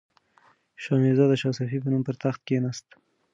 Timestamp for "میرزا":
1.03-1.25